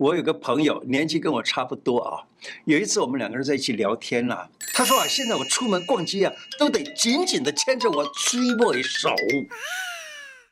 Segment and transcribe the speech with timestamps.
[0.00, 2.24] 我有个朋友年纪跟我差不多啊，
[2.64, 9.14] 有一次我们两个人在一起聊天呐、他说啊，现在我出门逛街啊，都得紧紧的牵着我追妹的手。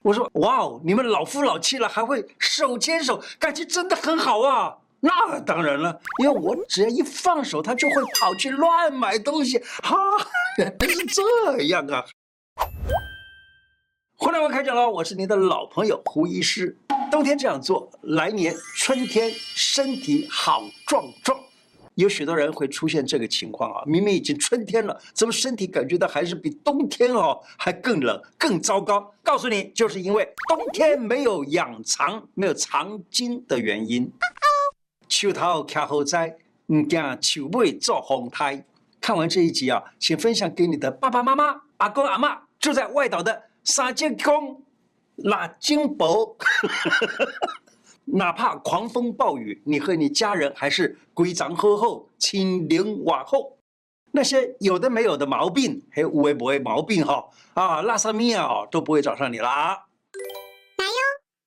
[0.03, 4.77] 我说哇哦，你们老夫老妻了还会手牵手，感情真的很好啊。
[5.01, 9.59] 那当然了，因为我只要一放手，他就会跑去乱买东西。
[9.83, 9.97] 哈，
[10.59, 12.05] 原来是这样啊。
[14.15, 16.77] 胡乃文开讲了，我是您的老朋友胡医师。
[17.11, 21.39] 冬天这样做，来年春天身体好壮壮。
[21.95, 29.13] 有许多人会出现这个情况啊，明明已经春天了，怎么身体感觉到还是比冬天哦还更冷、更糟糕？
[29.23, 34.11] 告诉你，就是因为冬天没有养藏、没有藏精的原因。
[35.09, 36.37] 秋头看好在，
[36.67, 38.65] 唔惊秋尾做红胎。
[39.01, 43.45] 看完这一集啊，请分享给你的爸爸妈妈、阿公阿嬷，住在外岛的。
[43.65, 44.63] 三节公，
[45.25, 46.37] 拉金箔，
[48.07, 53.59] 哪怕狂风暴雨，你和你家人还是规章厚厚、清零瓦后。
[54.11, 59.77] 那些有的没有的毛病，还有无微不微毛病哈啊，拉萨米亚都不会找上你了啊。
[60.79, 60.93] 来哟，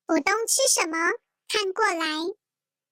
[0.06, 0.95] 补冬吃什么？
[1.47, 2.06] 看过来。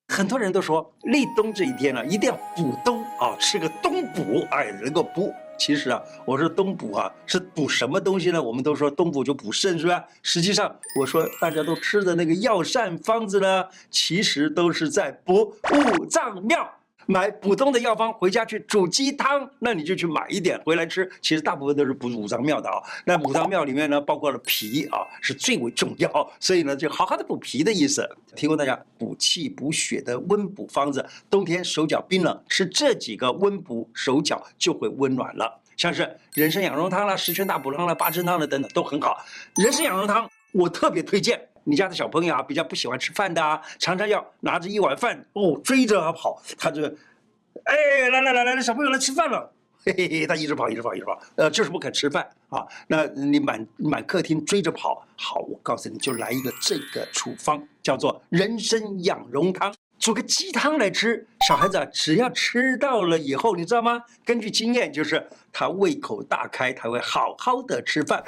[0.08, 5.32] 很多人都说立冬这一天呢、啊，一定要补冬啊，吃个冬补，哎，能够补。
[5.60, 8.42] 其实啊，我说冬补啊，是补什么东西呢？
[8.42, 10.04] 我们都说冬补就补肾，是吧？
[10.24, 15.54] 实际上，我说大家都吃的那个药膳方子呢，其实都是在补
[15.98, 16.79] 五脏庙。
[17.10, 21.10] 买普通的药方回家去煮鸡汤，那你就去买一点回来吃。
[21.22, 22.78] 其实大部分都是补五脏庙的啊。
[23.04, 26.32] 那五脏庙里面呢，包括了脾啊，是最为重要。
[26.40, 31.04] 所以呢，就好好的补脾的意思，提供大家补气补血的温补方子。
[31.32, 35.60] 冬天手脚冰冷，吃这几个温补手脚就会温暖了。
[35.78, 39.18] 像是人参养荣汤啦、十全大补汤啦、八珍汤啦等等都很好。
[39.56, 41.49] 人参养荣汤我特别推荐。
[41.64, 46.84] 你家的小朋友啊，比较不喜欢吃饭的啊，常常要拿着一碗饭哦追着他跑，他就，
[47.64, 49.52] 哎，来来来来，小朋友来吃饭了，
[49.86, 52.66] 嘿嘿嘿，他一直跑一直跑一直跑，呃，就是不肯吃饭啊。
[52.88, 61.26] 那你满满客厅追着跑，好，我告诉你就来一个这个处方，叫做人参养荣汤，煮个鸡汤来吃。
[61.48, 64.04] 小孩子啊，只要吃到了以后，你知道吗？
[64.26, 68.24] 根据经验，就是他胃口大开，他会好好的吃饭。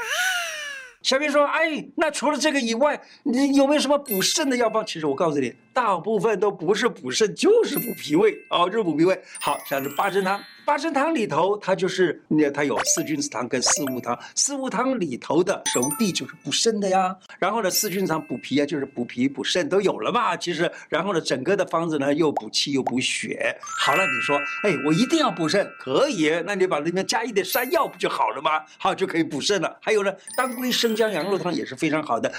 [1.02, 4.86] 小编说：“哎，那除了这个以外，你有没有什么补肾的药方？
[4.86, 9.20] 其实我告诉你，大部分都不是补肾，就是补脾胃哦，就是补脾胃。
[9.40, 10.40] 好，像是八珍汤。”
[10.72, 14.18] 八珍汤里头，它就是那它有四君子汤跟四物汤。
[14.36, 17.14] 四物汤里头的熟地就是补肾的呀。
[17.40, 20.38] 然后呢，四君子汤补脾啊，就是补脾补肾都有了嘛。
[20.38, 23.54] 其实，然后呢，整个的方子呢又补气又补血。
[23.62, 26.30] 好了，你说，哎，我一定要补肾，可以？
[26.46, 28.64] 那你把里面加一点山药不就好了吗？
[28.78, 29.78] 好，就可以补肾了。
[29.82, 32.32] 还有呢，当归生姜羊肉汤也是非常好的。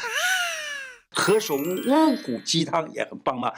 [1.10, 3.53] 何首乌乌骨鸡汤也很棒嘛。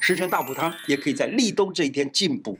[0.00, 2.58] 十全大补汤也可以在立冬这一天进补。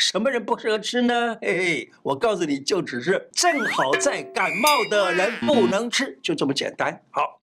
[0.00, 1.36] 什么人不适合吃呢？
[1.42, 7.04] 嘿嘿，我告诉你就只是正好在感冒的人不能吃，就这么简单。
[7.10, 7.42] 好，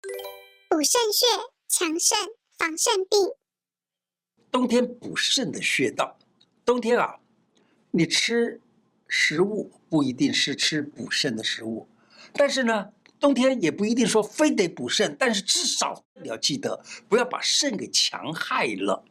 [0.68, 1.26] 补肾穴，
[1.66, 2.18] 强肾，
[2.58, 3.18] 防肾病。
[4.50, 6.18] 冬天补肾的穴道，
[6.62, 7.16] 冬天啊，
[7.90, 8.60] 你吃
[9.08, 11.88] 食物不一定是吃补肾的食物，
[12.34, 19.02] 但是呢，冬天也不一定说非得补肾，但是至少你要记得不要把肾给强害了。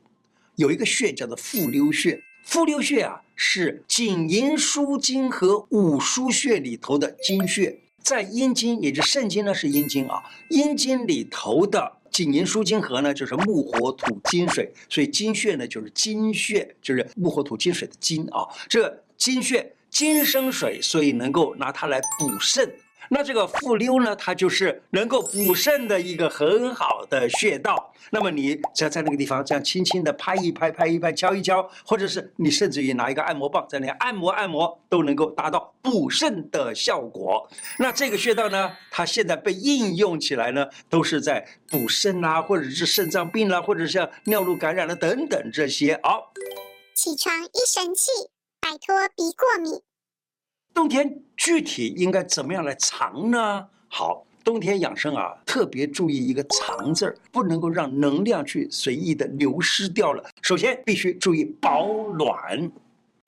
[0.58, 2.22] 有一个穴叫做复溜穴。
[2.44, 10.22] 复溜穴啊，是颈营枢经和五腧穴里头的经穴，在阴经，也就是肾经呢是阴经啊，
[10.52, 22.72] 阴经里头的颈营枢经和呢就是木火土金水，所以经穴呢就是金穴，就是木火土金水的金啊，这经穴金生水，所以能够拿它来补肾。
[23.14, 27.94] 那这个复溜呢，它就是能够补肾的一个很好的穴道。
[28.10, 37.46] 那么你只要在那个地方这样轻轻的拍一拍、拍一拍、敲一敲，或者是你甚至于拿一个按摩棒在那按摩按摩，都能够达到补肾的效果。
[37.78, 46.00] 那这个穴道呢，它现在被应用起来呢，都是在补肾啊，或者是肾脏病啦、啊，或者像尿路感染了等等这些。
[46.02, 46.32] 好，
[46.96, 48.10] 起床一神器，
[48.62, 49.82] 摆脱鼻过敏。
[50.74, 53.68] 冬天具体应该怎么样来藏呢？
[53.88, 60.24] 好，冬天养生啊，特别注意一个“藏”字儿，不能够让能量去随意的流失掉了。
[60.42, 62.72] 首先必须注意保暖。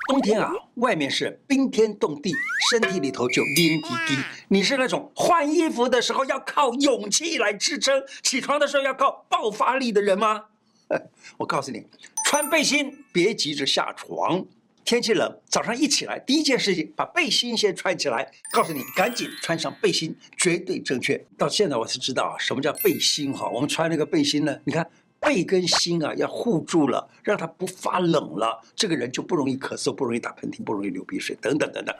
[0.07, 2.33] 冬天啊，外面是冰天冻地，
[2.71, 4.17] 身体里头就黏滴滴。
[4.47, 10.45] 你是那种换衣服的时候要靠勇气来支撑，起床的时候要靠爆发力的人吗？
[11.37, 11.85] 我告诉你，
[12.25, 14.45] 穿背心别急着下床。
[14.85, 18.29] 天气冷，早上一起来，第一件事情把背心先穿起来。
[18.51, 21.17] 告诉你，赶紧穿上背心，绝对正确。
[21.37, 23.49] 到现在我才知道啊什么叫背心哈。
[23.49, 24.85] 我们穿那个背心呢，你看
[25.19, 31.95] 背跟心啊要护住了，让它不发冷了，这个人就不容易咳嗽，不容易打喷嚏，不容易流鼻水，等等等等。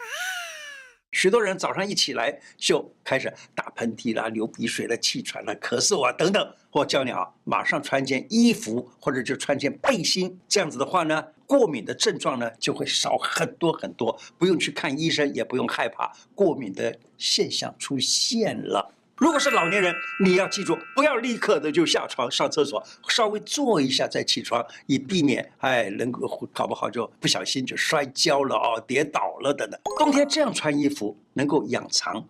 [1.14, 6.54] 许多人早上一起来就开始打喷嚏啦、流鼻水啦、气喘啦、咳嗽啊等等。
[6.72, 18.92] 我教你啊，马上穿件衣服或者就穿件背心，这样子的话呢，过敏的症状呢就会少很多很多，不用去看医生，也不用害怕过敏的现象出现了。
[19.18, 29.80] 如果是老年人，你要记住，不要立刻的就下床上厕所，稍微坐一下再起床，以避免哎能够搞不好就不小心就摔跤了哦，跌倒了等等。
[30.00, 32.28] 冬天这样穿衣服能够养藏，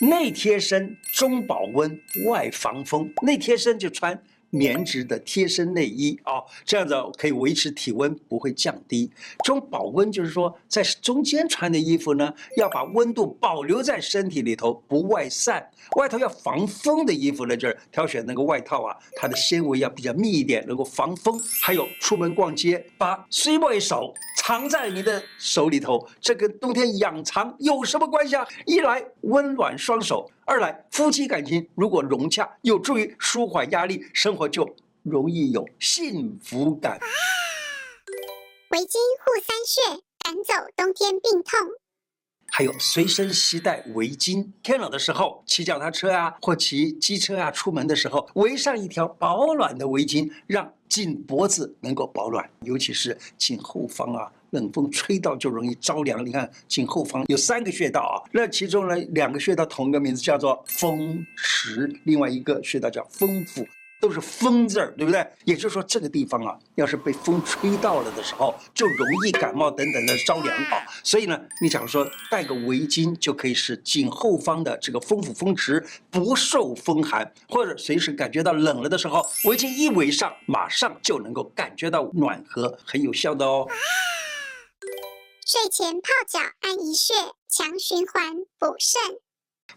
[0.00, 3.12] 内贴身，中保温，外防风。
[3.22, 4.20] 内贴身就穿。
[4.54, 9.10] 棉质的贴身内衣啊，这样子可以维持体温不会降低。
[9.44, 15.68] 中保温就是说，在中间穿的衣服呢，要把温度保留在身体里头，不外散。
[15.96, 21.38] 外头要防风的衣服呢，就是挑选那个外套啊，它的纤维要比较密一点，能够防风。
[21.60, 28.46] 还有出门逛街，把水尾手藏在你的手里头，这跟冬天养藏有什么关系啊？
[28.66, 30.30] 一来温暖双手。
[30.46, 37.00] 二来，夫妻感情如果融洽，有助于舒缓压力，生活就容易有幸福感。
[38.70, 41.58] 围巾护三穴，赶走冬天病痛。
[42.48, 54.30] 还有随身携带围巾，天冷的时候骑脚踏车啊，或骑机车啊，出门的时候围上一条保暖的围巾，让颈脖子能够保暖，尤其是颈后方啊。
[54.54, 56.24] 冷风吹到就容易着凉。
[56.24, 63.66] 你看颈后方有三个穴道啊，那其中呢两个穴道同一个名字叫做风池，另外一个穴道叫风府，
[64.00, 65.26] 都是风字儿，对不对？
[65.44, 70.84] 也就是说这个地方啊，要是被风吹到了的时候，就容易感冒等等的着凉啊。
[71.02, 83.66] 所以呢，你假如说带个围巾，就可以使颈后方的这个风府风池不受风寒，或者随时感觉到冷了的时候，围巾一围上，马上就能够感觉到暖和，很有效的哦。
[85.46, 87.12] 睡前泡脚按一穴，
[87.46, 88.98] 强循环补肾。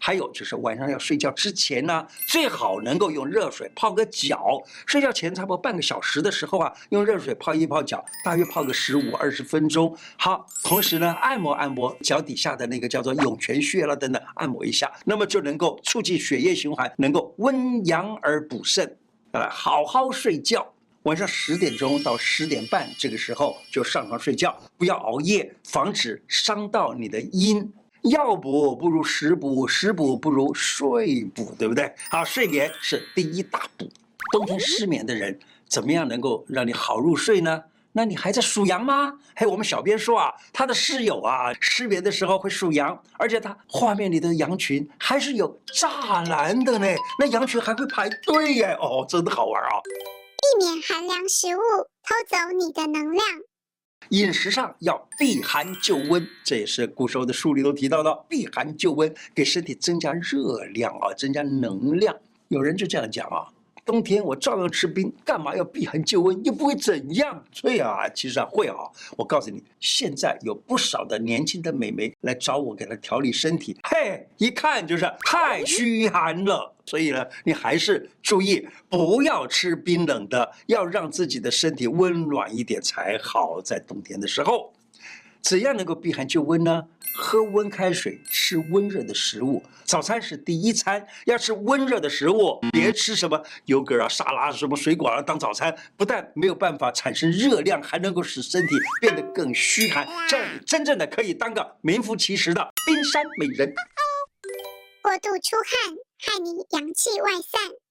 [0.00, 4.62] 还有就是晚上要睡觉之前呢，最好能够用热水泡个脚。
[4.86, 9.94] 睡觉前差不多半个小时的时候啊，用热水泡一泡脚，大约泡个十五二十分钟。
[10.16, 18.96] 好，同时呢，按摩按摩脚底下的那个叫做涌泉穴了等等，按摩一下，那么就能够促进血液循环，能够温阳而补肾。
[19.32, 20.72] 呃，好好睡觉。
[21.08, 27.72] 晚上十点钟到十点半这个时候就上床睡觉，不要熬夜，防止伤到你的阴。
[28.10, 31.90] 药补不如食补，食补不如睡补，对不对？
[32.10, 33.88] 好，睡眠是第一大补。
[34.32, 37.64] 冬天失眠的人，怎么样能够让你好入睡呢？
[37.92, 39.14] 那你还在数羊吗？
[39.34, 46.86] 嘿，我们小编说啊，他的室友啊，失眠的时候会数羊，而且他画面里的羊群还是有栅栏的呢，
[47.18, 49.70] 那羊群还会排队耶，哦，真的好玩啊。
[50.40, 51.60] 避免寒凉食物
[52.02, 53.24] 偷走你的能量，
[54.10, 62.16] 饮食上要避寒就温，这也是古时候的书里都提到的，避寒就温，给身体增加热量啊，增加能量。
[62.48, 63.52] 有人就这样讲啊。
[63.88, 66.44] 冬天我照样吃冰，干嘛要避寒就温？
[66.44, 67.42] 又不会怎样。
[67.50, 68.74] 所以啊，其实啊会啊。
[69.16, 73.74] 我告诉你，现在有不少的年轻的美眉来找我，给她调理身体。
[73.84, 76.74] 嘿，一看就是太虚寒了。
[76.84, 83.58] 所以呢，你还是注意不要吃冰冷的，要让自己的身体温暖一点才好。
[83.62, 84.70] 在冬天的时候，
[85.42, 86.84] 怎样能够避寒救温呢？
[87.14, 89.62] 喝温开水，吃温热的食物。
[89.84, 103.72] 早餐是第一餐，要吃温热的食物，别吃什么油格啊、沙拉什么水果啊当早餐，不但没有办法产生热量，还能够使身体变得更虚寒，这样你真正的可以当个名副其实的冰山美人。
[105.02, 107.87] 过度出汗，害你阳气外散。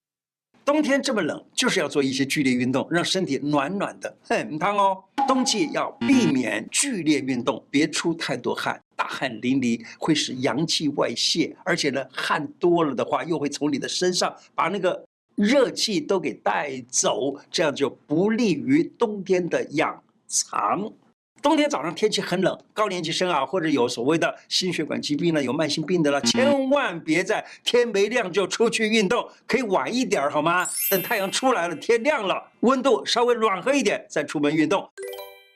[0.68, 4.14] 冬天这么冷，就是要做一些剧烈运动，让身体暖暖的。
[4.20, 15.02] 很烫哦，冬季要避免剧烈运动，别出太多汗，大汗淋漓会使阳气外泄，而且呢，汗多了的话，又会从你的身上把那个
[15.36, 20.92] 热气都给带走，这样就不利于冬天的养藏。
[21.40, 30.68] 冬天早上天气很冷，高年级生啊，或者有所谓的心血管疾病了，有慢性病的了，千万别在天没亮就出去运动，可以晚一点好吗？
[30.90, 34.80] 等太阳出来了，天亮了，温度稍微暖和一点再出门运动。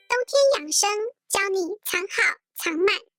[0.07, 0.89] 冬天养生，
[1.29, 3.12] 教你藏好藏满。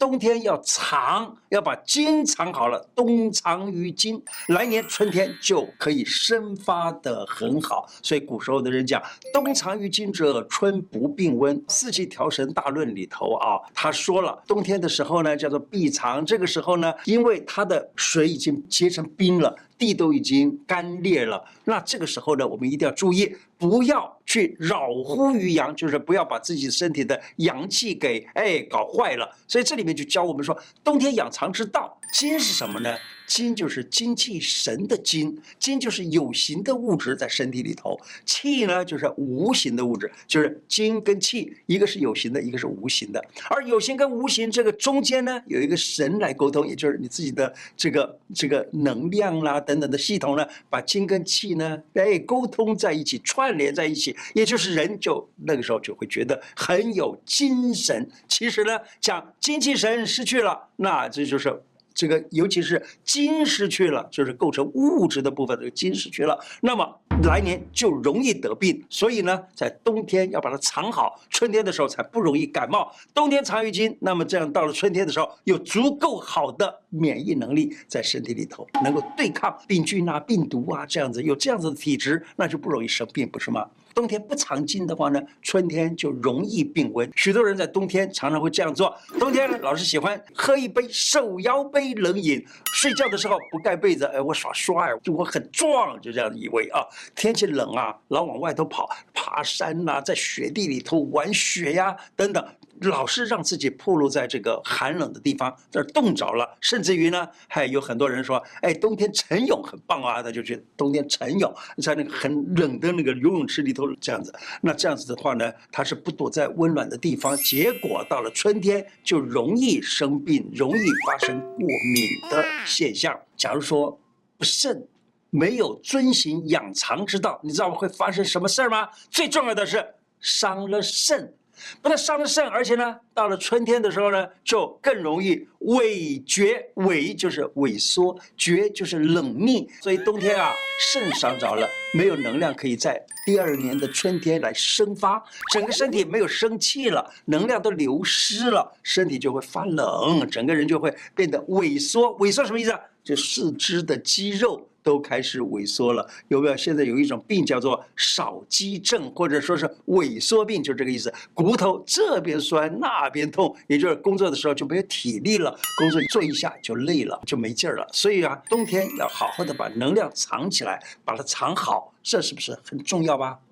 [0.00, 7.86] 冬天要藏，要把金藏好了，冬藏于金，来年春天就可以生发得很好。
[8.02, 11.62] 所以古时候的人讲，冬藏于金者，春不病温。
[11.68, 16.24] 四季调神大论里头啊，他说了，冬天的时候呢，叫做闭藏。
[16.24, 19.54] 这个时候呢，因为它的水已经结成冰了。
[19.80, 21.42] 地都已经干裂了。
[21.64, 29.34] 那这个时候呢，我们一定要注意，不要去扰乎于阳，就是不要把自己身体的阳气给哎搞坏了。
[29.48, 32.94] 所以这里面就教我们说，冬天养藏之道，金是什么呢？
[33.30, 37.96] 金就是精气神的金，金就是有形的物质在身体里头，
[38.26, 43.24] 气呢就是无形的物质，就是金跟气，一个是有形的，一个是无形的。
[43.48, 58.10] 而有形跟无形这个中间呢，有一个神来沟通，也就是你自己的这个这个能量啦等等的系统呢，把金跟气呢哎沟通在一起，串联在一起，也就是人就那个时候就会觉得很有精神。
[58.26, 61.62] 其实呢，讲精气神失去了，那这就是。
[61.92, 68.82] 这个尤其是金失去了，就是构成物质的部分，这个金失去了，那么来年就容易得病。
[68.88, 72.90] 所以呢，在冬天要把它藏好，春天的时候才不容易感冒。
[73.12, 83.68] 冬天藏于金，那么这样到了春天的时候，有足够好的免疫能力在身体里头，能够对抗病菌啊、病毒啊，这样子有这样子的体质，那就不容易生病，不是吗？
[83.94, 87.10] 冬天不藏金的话呢，春天就容易病温。
[87.16, 88.96] 许多人在冬天常常会这样做。
[89.18, 92.44] 冬天呢，老是喜欢喝一杯瘦腰杯冷饮，
[92.74, 96.84] 睡觉的时候不盖被子，哎，我耍帅，就我很壮，就这样以为啊。
[97.14, 102.44] 天气冷啊，老往外头跑，爬山呐、在雪地里头玩雪呀、等等。
[102.82, 123.18] 老是让自己暴露在这个寒冷的地方，这儿冻着了，甚至于呢，还有很多人说，哎，冬天晨泳很棒啊，他就觉得冬天晨泳在那个很冷的那个游泳池里头这样子，那这样子的话呢，他是不躲在温暖的地方，结果到了春天就容易生病，容易发生过敏的现象。
[123.36, 123.98] 假如说
[124.38, 124.86] 不慎
[125.30, 128.88] 没有遵循养藏之道，你知道会发生什么事儿吗？
[129.10, 129.84] 最重要的是
[130.20, 131.34] 伤了肾。
[131.82, 136.70] 不但伤了肾，而且呢，到了春天的时候呢，就更容易萎绝。
[136.76, 139.68] 萎就是萎缩，绝就是冷秘。
[139.80, 140.52] 所以冬天啊，
[140.92, 152.18] 肾伤着了，没有能量可以在第二年的春天来生发，整个身体没有生气了，能量都流失了，身体就会发冷，整个人就会变得萎缩。
[152.18, 152.80] 萎缩什么意思啊？
[153.04, 154.66] 就四肢的肌肉。
[154.82, 156.56] 都开始萎缩了，有没有？
[156.56, 161.12] 现在有一种病叫做少肌症，或者说是萎缩病，就这个意思。
[161.34, 167.86] 骨头这边酸，那边痛，也就是工作的时候就没有体力了，工作做一下就累了，就没劲儿了。
[167.92, 173.38] 所以啊，冬天要好好的把能量藏起来，把它藏好，这是不是很重要吧？